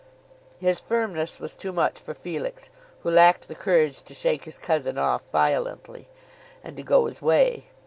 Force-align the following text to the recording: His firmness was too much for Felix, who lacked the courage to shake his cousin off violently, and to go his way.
His 0.57 0.79
firmness 0.79 1.39
was 1.39 1.53
too 1.53 1.71
much 1.71 1.99
for 1.99 2.15
Felix, 2.15 2.71
who 3.03 3.11
lacked 3.11 3.47
the 3.47 3.53
courage 3.53 4.01
to 4.01 4.15
shake 4.15 4.45
his 4.45 4.57
cousin 4.57 4.97
off 4.97 5.29
violently, 5.29 6.09
and 6.63 6.75
to 6.75 6.81
go 6.81 7.05
his 7.05 7.21
way. 7.21 7.65